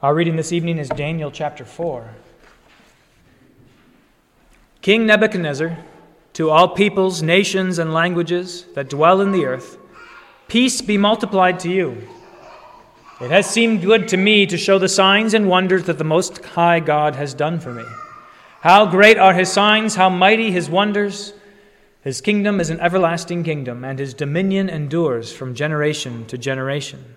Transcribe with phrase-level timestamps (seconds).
[0.00, 2.08] Our reading this evening is Daniel chapter 4.
[4.80, 5.76] King Nebuchadnezzar,
[6.34, 9.76] to all peoples, nations, and languages that dwell in the earth,
[10.46, 12.06] peace be multiplied to you.
[13.20, 16.44] It has seemed good to me to show the signs and wonders that the Most
[16.44, 17.84] High God has done for me.
[18.60, 21.32] How great are his signs, how mighty his wonders!
[22.02, 27.16] His kingdom is an everlasting kingdom, and his dominion endures from generation to generation.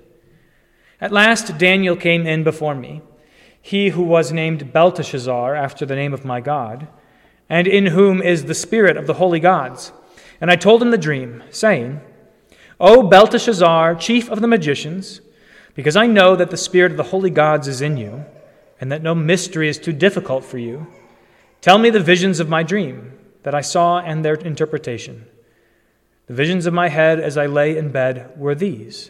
[1.01, 3.01] At last Daniel came in before me,
[3.59, 6.87] he who was named Belteshazzar after the name of my God,
[7.49, 9.91] and in whom is the spirit of the holy gods.
[10.39, 12.01] And I told him the dream, saying,
[12.79, 15.21] O Belteshazzar, chief of the magicians,
[15.73, 18.23] because I know that the spirit of the holy gods is in you,
[18.79, 20.85] and that no mystery is too difficult for you,
[21.61, 25.25] tell me the visions of my dream that I saw and their interpretation.
[26.27, 29.09] The visions of my head as I lay in bed were these.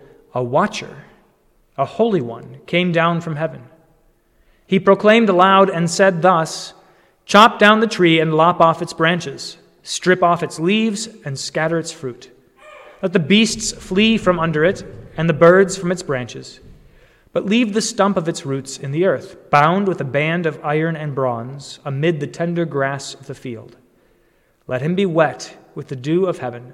[0.33, 1.05] a watcher,
[1.77, 3.63] a holy one, came down from heaven.
[4.65, 6.73] He proclaimed aloud and said thus
[7.25, 11.77] Chop down the tree and lop off its branches, strip off its leaves and scatter
[11.77, 12.29] its fruit.
[13.01, 14.83] Let the beasts flee from under it,
[15.17, 16.59] and the birds from its branches.
[17.33, 20.59] But leave the stump of its roots in the earth, bound with a band of
[20.63, 23.77] iron and bronze, amid the tender grass of the field.
[24.67, 26.73] Let him be wet with the dew of heaven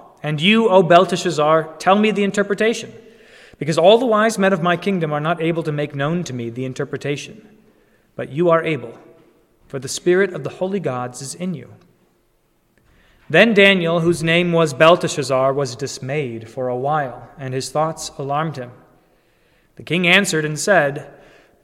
[0.23, 2.93] And you, O Belteshazzar, tell me the interpretation,
[3.57, 6.33] because all the wise men of my kingdom are not able to make known to
[6.33, 7.47] me the interpretation.
[8.15, 8.97] But you are able,
[9.67, 11.73] for the Spirit of the holy gods is in you.
[13.29, 18.57] Then Daniel, whose name was Belteshazzar, was dismayed for a while, and his thoughts alarmed
[18.57, 18.71] him.
[19.77, 21.09] The king answered and said,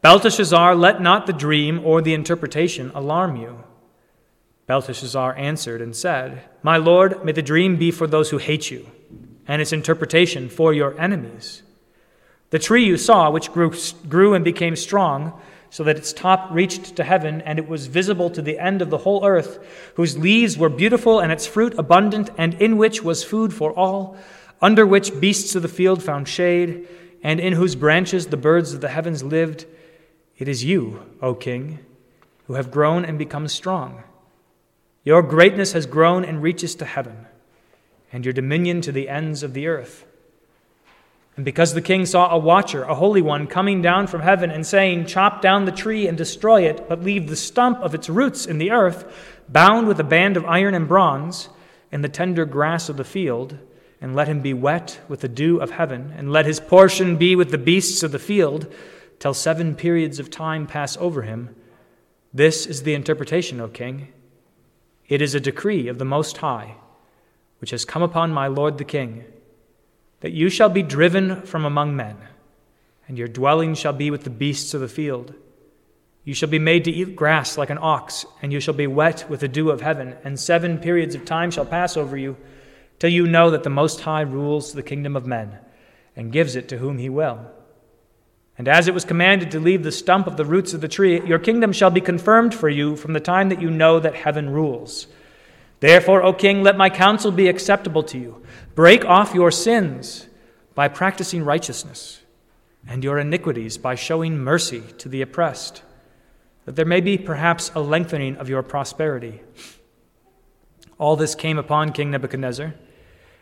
[0.02, 3.64] Belteshazzar, let not the dream or the interpretation alarm you.
[4.68, 8.86] Belteshazzar answered and said, My lord, may the dream be for those who hate you,
[9.48, 11.64] and its interpretation for your enemies.
[12.50, 13.74] The tree you saw, which grew,
[14.10, 15.40] grew and became strong,
[15.70, 18.90] so that its top reached to heaven, and it was visible to the end of
[18.90, 19.60] the whole earth,
[19.96, 24.18] whose leaves were beautiful and its fruit abundant, and in which was food for all,
[24.62, 26.88] under which beasts of the field found shade,
[27.24, 29.66] and in whose branches the birds of the heavens lived.
[30.38, 31.80] It is you, O king,
[32.46, 34.04] who have grown and become strong.
[35.08, 37.28] Your greatness has grown and reaches to heaven,
[38.12, 40.06] and your dominion to the ends of the earth.
[41.38, 44.68] And because the king saw a watcher, a holy one, coming down from heaven and
[44.68, 48.46] saying, Chop down the tree and destroy it, but leave the stump of its roots
[48.46, 49.10] in the earth,
[49.48, 51.48] bound with a band of iron and bronze,
[51.90, 53.58] in the tender grass of the field,
[54.02, 57.34] and let him be wet with the dew of heaven, and let his portion be
[57.34, 58.70] with the beasts of the field,
[59.20, 61.56] till seven periods of time pass over him.
[62.34, 64.10] This is the interpretation, O king.
[65.08, 66.76] It is a decree of the Most High,
[67.60, 69.24] which has come upon my Lord the King,
[70.20, 72.18] that you shall be driven from among men,
[73.08, 75.34] and your dwelling shall be with the beasts of the field.
[76.26, 79.30] You shall be made to eat grass like an ox, and you shall be wet
[79.30, 82.36] with the dew of heaven, and seven periods of time shall pass over you,
[83.00, 85.58] till you know that the Most High rules the kingdom of men,
[86.18, 87.50] and gives it to whom he will.
[88.58, 91.22] And as it was commanded to leave the stump of the roots of the tree,
[91.26, 94.50] your kingdom shall be confirmed for you from the time that you know that heaven
[94.50, 95.08] rules.
[95.80, 98.42] Therefore, O king, let my counsel be acceptable to you.
[98.74, 100.28] Break off your sins
[100.74, 102.22] by practicing righteousness,
[102.88, 105.84] and your iniquities by showing mercy to the oppressed,
[106.66, 109.42] that there may be perhaps a lengthening of your prosperity.
[110.98, 112.74] All this came upon King Nebuchadnezzar.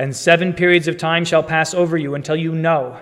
[0.00, 2.98] And seven periods of time shall pass over you until you know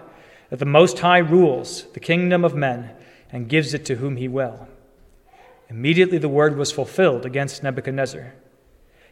[0.50, 2.90] that the Most High rules the kingdom of men
[3.30, 4.66] and gives it to whom he will.
[5.70, 8.34] Immediately the word was fulfilled against Nebuchadnezzar.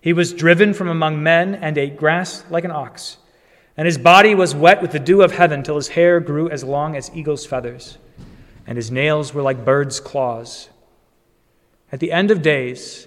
[0.00, 3.18] He was driven from among men and ate grass like an ox,
[3.76, 6.64] and his body was wet with the dew of heaven till his hair grew as
[6.64, 7.98] long as eagle's feathers,
[8.66, 10.70] and his nails were like birds' claws.
[11.92, 13.06] At the end of days,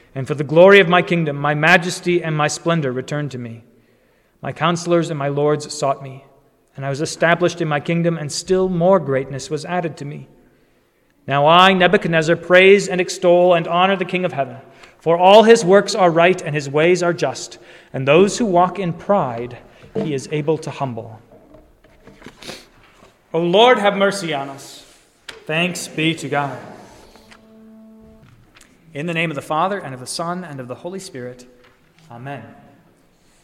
[0.13, 3.63] and for the glory of my kingdom, my majesty and my splendor returned to me.
[4.41, 6.25] My counselors and my lords sought me,
[6.75, 10.27] and I was established in my kingdom, and still more greatness was added to me.
[11.27, 14.57] Now I, Nebuchadnezzar, praise and extol and honor the King of heaven.
[14.99, 17.57] For all his works are right and his ways are just,
[17.93, 19.57] and those who walk in pride
[19.95, 21.21] he is able to humble.
[23.33, 24.85] O Lord, have mercy on us.
[25.45, 26.59] Thanks be to God.
[28.93, 31.47] In the name of the Father, and of the Son, and of the Holy Spirit,
[32.11, 32.43] Amen.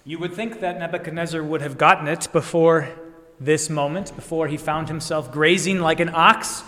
[0.03, 2.89] You would think that Nebuchadnezzar would have gotten it before
[3.39, 6.63] this moment, before he found himself grazing like an ox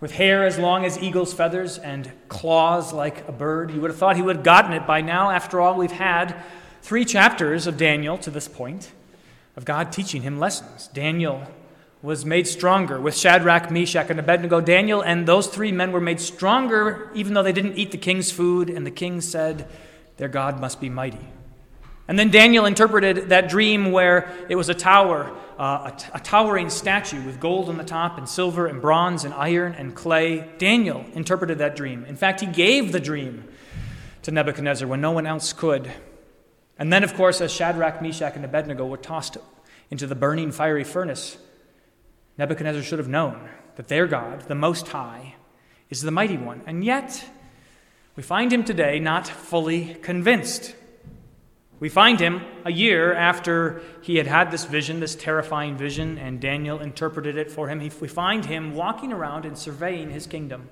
[0.00, 3.70] with hair as long as eagle's feathers and claws like a bird.
[3.70, 5.30] You would have thought he would have gotten it by now.
[5.30, 6.36] After all, we've had
[6.82, 8.92] three chapters of Daniel to this point
[9.56, 10.88] of God teaching him lessons.
[10.88, 11.46] Daniel
[12.08, 14.62] was made stronger with Shadrach, Meshach, and Abednego.
[14.62, 18.32] Daniel and those three men were made stronger even though they didn't eat the king's
[18.32, 19.68] food, and the king said,
[20.16, 21.28] Their God must be mighty.
[22.08, 27.20] And then Daniel interpreted that dream where it was a tower uh, a, towering statue
[27.26, 30.48] with gold on the top and silver and bronze and iron and clay.
[30.56, 32.04] Daniel interpreted that dream.
[32.06, 33.44] In fact, he gave the dream
[34.22, 35.90] to Nebuchadnezzar when no one else could.
[36.78, 39.36] And then, of course, as Shadrach, Meshach, and Abednego were tossed
[39.90, 41.36] into the burning fiery furnace,
[42.38, 45.34] Nebuchadnezzar should have known that their God, the Most High,
[45.90, 46.62] is the mighty one.
[46.66, 47.28] And yet,
[48.14, 50.74] we find him today not fully convinced.
[51.80, 56.40] We find him a year after he had had this vision, this terrifying vision, and
[56.40, 57.78] Daniel interpreted it for him.
[58.00, 60.70] We find him walking around and surveying his kingdom,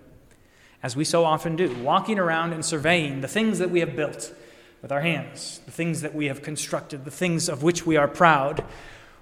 [0.82, 4.34] as we so often do, walking around and surveying the things that we have built
[4.82, 8.08] with our hands, the things that we have constructed, the things of which we are
[8.08, 8.64] proud,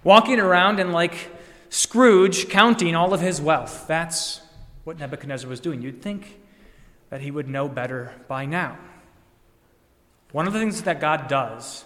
[0.02, 1.31] walking around and like
[1.75, 3.87] Scrooge counting all of his wealth.
[3.88, 4.41] That's
[4.85, 5.82] what Nebuchadnezzar was doing.
[5.82, 6.38] You'd think
[7.11, 8.79] that he would know better by now.
[10.31, 11.84] One of the things that God does,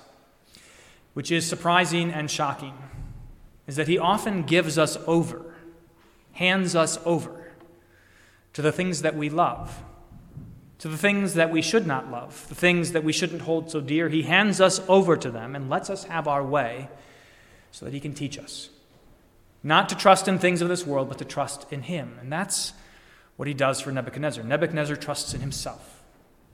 [1.14, 2.74] which is surprising and shocking,
[3.66, 5.54] is that He often gives us over,
[6.32, 7.50] hands us over
[8.52, 9.82] to the things that we love,
[10.80, 13.80] to the things that we should not love, the things that we shouldn't hold so
[13.80, 14.10] dear.
[14.10, 16.90] He hands us over to them and lets us have our way
[17.70, 18.68] so that He can teach us.
[19.62, 22.16] Not to trust in things of this world, but to trust in Him.
[22.20, 22.72] And that's
[23.36, 24.44] what He does for Nebuchadnezzar.
[24.44, 25.98] Nebuchadnezzar trusts in Himself.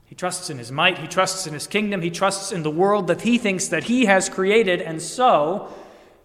[0.05, 3.07] He trusts in his might, he trusts in his kingdom, he trusts in the world
[3.07, 5.73] that he thinks that he has created, and so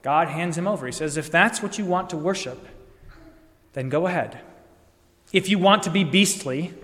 [0.02, 0.86] God hands him over.
[0.86, 2.68] He says, If that's what you want to worship,
[3.72, 4.40] then go ahead.
[5.32, 6.74] If you want to be beastly,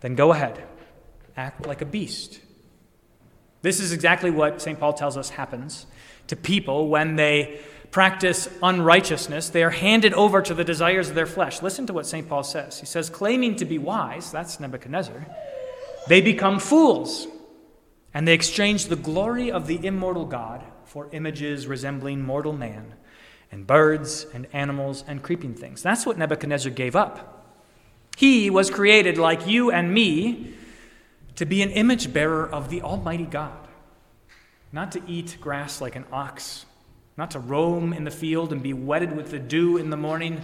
[0.00, 0.62] then go ahead.
[1.36, 2.40] Act like a beast.
[3.62, 4.78] This is exactly what St.
[4.78, 5.86] Paul tells us happens
[6.28, 7.60] to people when they
[7.90, 9.48] practice unrighteousness.
[9.48, 11.62] They are handed over to the desires of their flesh.
[11.62, 12.28] Listen to what St.
[12.28, 12.78] Paul says.
[12.78, 15.26] He says, claiming to be wise, that's Nebuchadnezzar
[16.08, 17.26] they become fools,
[18.14, 22.94] and they exchange the glory of the immortal God for images resembling mortal man,
[23.52, 25.82] and birds, and animals, and creeping things.
[25.82, 27.34] That's what Nebuchadnezzar gave up.
[28.16, 30.54] He was created like you and me
[31.38, 33.56] to be an image bearer of the Almighty God,
[34.72, 36.66] not to eat grass like an ox,
[37.16, 40.40] not to roam in the field and be wetted with the dew in the morning,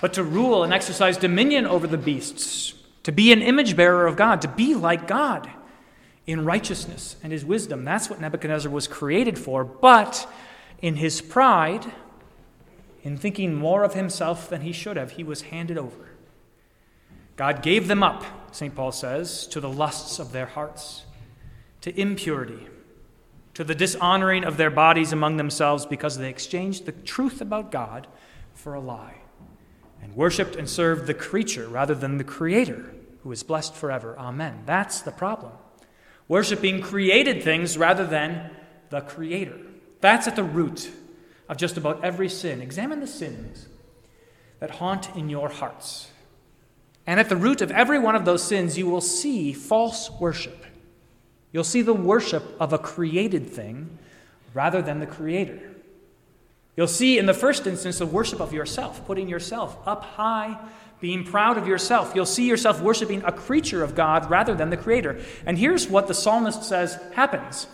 [0.00, 4.16] but to rule and exercise dominion over the beasts, to be an image bearer of
[4.16, 5.50] God, to be like God
[6.26, 7.84] in righteousness and his wisdom.
[7.84, 9.62] That's what Nebuchadnezzar was created for.
[9.62, 10.26] But
[10.80, 11.84] in his pride,
[13.02, 16.08] in thinking more of himself than he should have, he was handed over.
[17.36, 18.24] God gave them up,
[18.54, 18.74] St.
[18.74, 21.04] Paul says, to the lusts of their hearts,
[21.80, 22.68] to impurity,
[23.54, 28.06] to the dishonoring of their bodies among themselves because they exchanged the truth about God
[28.54, 29.16] for a lie
[30.02, 34.16] and worshiped and served the creature rather than the Creator, who is blessed forever.
[34.18, 34.62] Amen.
[34.66, 35.52] That's the problem.
[36.28, 38.50] Worshipping created things rather than
[38.90, 39.58] the Creator.
[40.00, 40.90] That's at the root
[41.48, 42.60] of just about every sin.
[42.60, 43.66] Examine the sins
[44.60, 46.10] that haunt in your hearts.
[47.06, 50.64] And at the root of every one of those sins, you will see false worship.
[51.52, 53.98] You'll see the worship of a created thing
[54.54, 55.60] rather than the Creator.
[56.76, 60.58] You'll see in the first instance the worship of yourself, putting yourself up high,
[61.00, 62.12] being proud of yourself.
[62.14, 65.20] You'll see yourself worshiping a creature of God rather than the Creator.
[65.46, 67.66] And here's what the psalmist says happens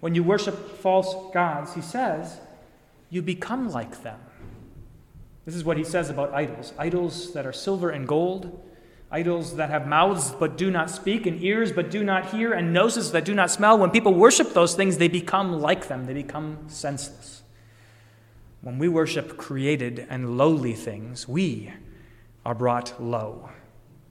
[0.00, 1.74] when you worship false gods.
[1.74, 2.38] He says,
[3.08, 4.18] You become like them.
[5.44, 8.62] This is what he says about idols idols that are silver and gold,
[9.12, 12.72] idols that have mouths but do not speak, and ears but do not hear, and
[12.72, 13.78] noses that do not smell.
[13.78, 17.42] When people worship those things, they become like them, they become senseless.
[18.62, 21.72] When we worship created and lowly things, we
[22.44, 23.50] are brought low.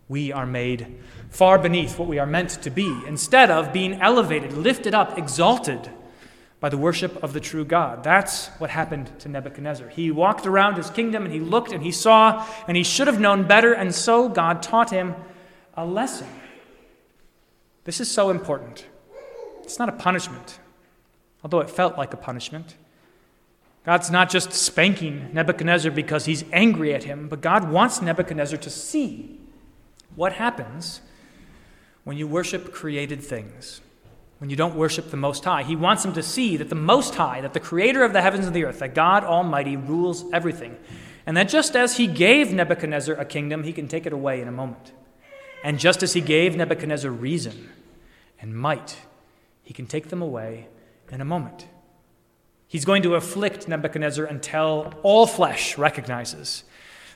[0.08, 4.54] We are made far beneath what we are meant to be, instead of being elevated,
[4.54, 5.90] lifted up, exalted
[6.62, 8.04] by the worship of the true God.
[8.04, 9.90] That's what happened to Nebuchadnezzar.
[9.90, 13.20] He walked around his kingdom and he looked and he saw, and he should have
[13.20, 15.16] known better, and so God taught him
[15.76, 16.28] a lesson.
[17.84, 18.86] This is so important.
[19.64, 20.60] It's not a punishment,
[21.44, 22.76] although it felt like a punishment.
[23.84, 28.70] God's not just spanking Nebuchadnezzar because he's angry at him, but God wants Nebuchadnezzar to
[28.70, 29.40] see
[30.16, 31.02] what happens
[32.04, 33.82] when you worship created things,
[34.42, 35.62] when you don't worship the Most High.
[35.62, 38.48] He wants them to see that the Most High, that the Creator of the heavens
[38.48, 40.80] and the earth, that God Almighty rules everything,
[41.28, 44.48] and that just as he gave Nebuchadnezzar a kingdom, he can take it away in
[44.48, 44.94] a moment.
[45.64, 47.70] And just as he gave Nebuchadnezzar reason
[48.40, 48.98] and might,
[49.62, 50.70] he can take them away
[51.12, 51.68] in a moment.
[52.68, 56.64] He's going to afflict Nebuchadnezzar until all flesh recognizes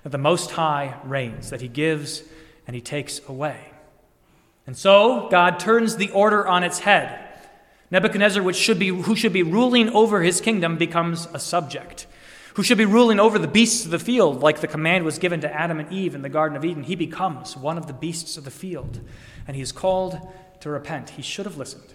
[0.04, 2.22] that the Most High reigns, that he gives
[2.68, 3.72] and he takes away.
[4.68, 7.22] And so God turns the order on its head.
[7.92, 12.08] Nebuchadnezzar, which should be, who should be ruling over his kingdom, becomes a subject.
[12.56, 15.42] Who should be ruling over the beasts of the field, like the command was given
[15.42, 16.84] to Adam and Eve in the Garden of Eden.
[16.84, 19.02] He becomes one of the beasts of the field,
[19.48, 20.20] and he is called
[20.62, 21.12] to repent.
[21.12, 21.94] He should have listened.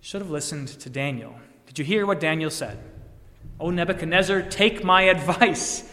[0.00, 1.34] Should have listened to Daniel
[1.70, 2.78] did you hear what Daniel said?
[3.60, 5.88] Oh, Nebuchadnezzar, take my advice.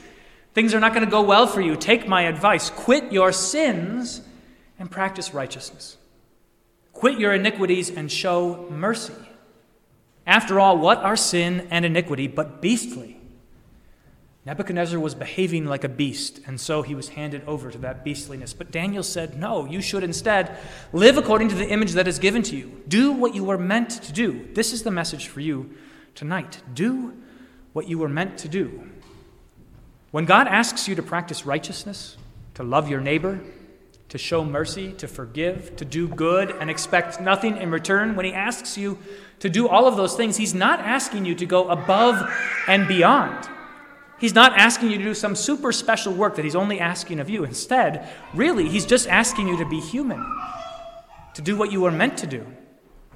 [0.55, 1.75] Things are not going to go well for you.
[1.75, 2.71] Take my advice.
[2.71, 4.21] Quit your sins
[4.79, 5.97] and practice righteousness.
[6.93, 9.13] Quit your iniquities and show mercy.
[10.25, 13.17] After all, what are sin and iniquity but beastly?
[14.47, 18.53] Nebuchadnezzar was behaving like a beast, and so he was handed over to that beastliness.
[18.53, 20.57] But Daniel said, No, you should instead
[20.93, 22.81] live according to the image that is given to you.
[22.87, 24.47] Do what you were meant to do.
[24.53, 25.75] This is the message for you
[26.15, 26.61] tonight.
[26.73, 27.13] Do
[27.73, 28.89] what you were meant to do.
[30.11, 32.15] When God asks you to practice righteousness,
[32.53, 33.41] to love your neighbor,
[34.09, 38.33] to show mercy, to forgive, to do good, and expect nothing in return, when He
[38.33, 38.97] asks you
[39.39, 42.29] to do all of those things, He's not asking you to go above
[42.67, 43.49] and beyond.
[44.19, 47.29] He's not asking you to do some super special work that he's only asking of
[47.29, 47.43] you.
[47.43, 50.25] Instead, really, he's just asking you to be human,
[51.35, 52.45] to do what you were meant to do,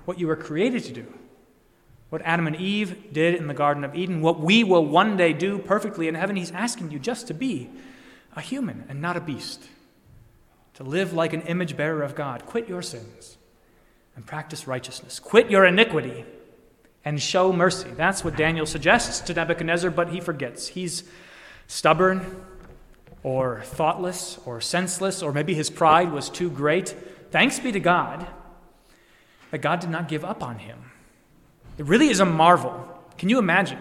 [0.06, 1.12] what you were created to do.
[2.10, 5.32] What Adam and Eve did in the Garden of Eden, what we will one day
[5.32, 7.70] do perfectly in heaven, he's asking you just to be
[8.36, 9.64] a human and not a beast,
[10.82, 12.48] to live like an image bearer of God.
[12.48, 13.38] Quit your sins
[14.16, 15.20] and practice righteousness.
[15.20, 16.26] Quit your iniquity
[17.06, 17.90] and show mercy.
[17.92, 20.70] That's what Daniel suggests to Nebuchadnezzar, but he forgets.
[20.70, 21.04] He's
[21.68, 22.44] stubborn
[23.22, 26.96] or thoughtless or senseless, or maybe his pride was too great.
[27.30, 28.26] Thanks be to God
[29.52, 30.92] that God did not give up on him.
[31.78, 32.88] It really is a marvel.
[33.20, 33.80] Can you imagine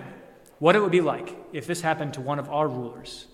[0.59, 3.27] what it would be like if this happened to one of our rulers?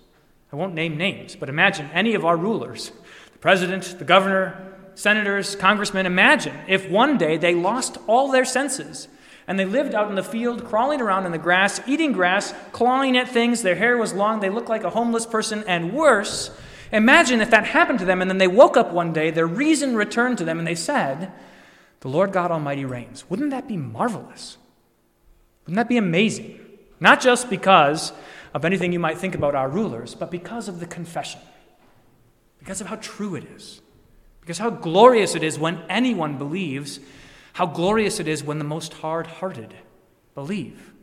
[0.53, 2.93] I won't name names, but imagine any of our rulers
[3.37, 6.07] the president, the governor, senators, congressmen.
[6.07, 9.07] Imagine if one day they lost all their senses
[9.47, 13.15] and they lived out in the field, crawling around in the grass, eating grass, clawing
[13.15, 13.61] at things.
[13.61, 14.39] Their hair was long.
[14.39, 15.63] They looked like a homeless person.
[15.67, 16.49] And worse,
[16.91, 19.95] imagine if that happened to them and then they woke up one day, their reason
[19.95, 21.31] returned to them, and they said,
[21.99, 23.29] The Lord God Almighty reigns.
[23.29, 24.57] Wouldn't that be marvelous?
[25.65, 26.59] Wouldn't that be amazing?
[26.99, 28.13] Not just because
[28.55, 31.39] of anything you might think about our rulers, but because of the confession,
[32.59, 33.81] because of how true it is,
[34.41, 36.99] because how glorious it is when anyone believes,
[37.53, 39.73] how glorious it is when the most hard hearted
[40.35, 40.93] believe.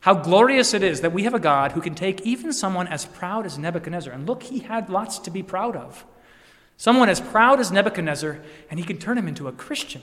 [0.00, 3.04] How glorious it is that we have a God who can take even someone as
[3.04, 6.04] proud as Nebuchadnezzar, and look, he had lots to be proud of.
[6.76, 8.38] Someone as proud as Nebuchadnezzar,
[8.70, 10.02] and he can turn him into a Christian.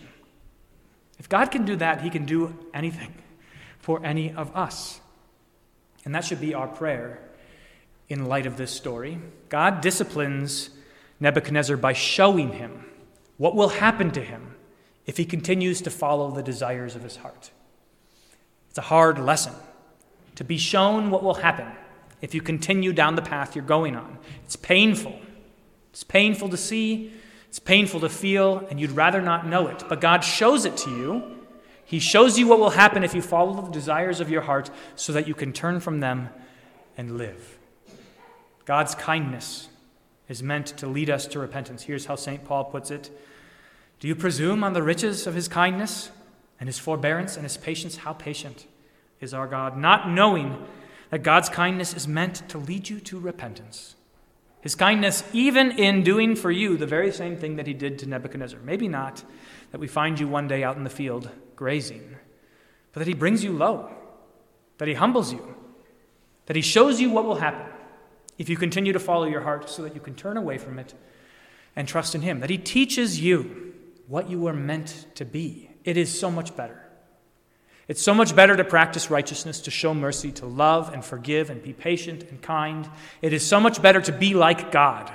[1.18, 3.14] If God can do that, he can do anything
[3.80, 5.00] for any of us.
[6.04, 7.20] And that should be our prayer
[8.10, 9.20] in light of this story.
[9.50, 10.70] God disciplines
[11.20, 12.86] Nebuchadnezzar by showing him
[13.38, 14.56] what will happen to him
[15.06, 17.52] if he continues to follow the desires of his heart.
[18.70, 19.54] It's a hard lesson
[20.36, 21.72] to be shown what will happen
[22.22, 24.18] if you continue down the path you're going on.
[24.44, 25.20] It's painful.
[25.92, 27.14] It's painful to see,
[27.48, 29.86] it's painful to feel, and you'd rather not know it.
[29.88, 31.24] But God shows it to you.
[31.86, 35.14] He shows you what will happen if you follow the desires of your heart so
[35.14, 36.28] that you can turn from them
[36.98, 37.55] and live.
[38.66, 39.70] God's kindness
[40.28, 41.84] is meant to lead us to repentance.
[41.84, 42.44] Here's how St.
[42.44, 43.10] Paul puts it
[44.00, 46.10] Do you presume on the riches of his kindness
[46.60, 47.98] and his forbearance and his patience?
[47.98, 48.66] How patient
[49.22, 50.66] is our God, not knowing
[51.10, 53.96] that God's kindness is meant to lead you to repentance.
[54.62, 58.08] His kindness, even in doing for you the very same thing that he did to
[58.08, 58.60] Nebuchadnezzar.
[58.64, 59.24] Maybe not
[59.72, 62.18] that we find you one day out in the field grazing,
[62.92, 63.92] but that he brings you low,
[64.80, 65.56] that he humbles you,
[66.48, 67.75] that he shows you what will happen
[68.38, 70.94] if you continue to follow your heart so that you can turn away from it
[71.76, 73.74] and trust in him, that he teaches you
[74.08, 75.70] what you were meant to be.
[75.84, 76.82] It is so much better.
[77.88, 81.62] It's so much better to practice righteousness, to show mercy, to love and forgive and
[81.62, 82.90] be patient and kind.
[83.22, 85.12] It is so much better to be like God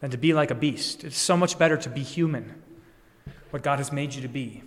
[0.00, 1.04] than to be like a beast.
[1.04, 2.62] It's so much better to be human,
[3.50, 4.62] what God has made you to be,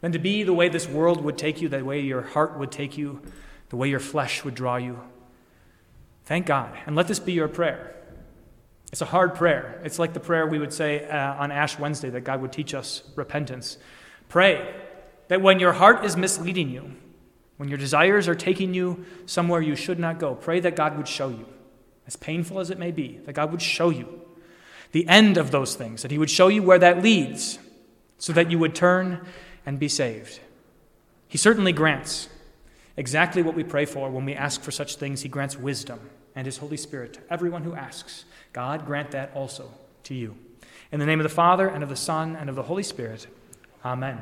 [0.00, 2.72] than to be the way this world would take you, the way your heart would
[2.72, 3.20] take you,
[3.68, 4.98] the way your flesh would draw you.
[6.32, 6.74] Thank God.
[6.86, 7.94] And let this be your prayer.
[8.90, 9.82] It's a hard prayer.
[9.84, 12.72] It's like the prayer we would say uh, on Ash Wednesday that God would teach
[12.72, 13.76] us repentance.
[14.30, 14.74] Pray
[15.28, 16.92] that when your heart is misleading you,
[17.58, 21.06] when your desires are taking you somewhere you should not go, pray that God would
[21.06, 21.44] show you,
[22.06, 24.22] as painful as it may be, that God would show you
[24.92, 27.58] the end of those things, that He would show you where that leads,
[28.16, 29.20] so that you would turn
[29.66, 30.40] and be saved.
[31.28, 32.30] He certainly grants
[32.96, 35.20] exactly what we pray for when we ask for such things.
[35.20, 36.00] He grants wisdom
[36.34, 38.24] and His Holy Spirit to everyone who asks.
[38.52, 39.70] God grant that also
[40.04, 40.36] to you.
[40.90, 43.26] In the name of the Father, and of the Son, and of the Holy Spirit.
[43.84, 44.20] Amen.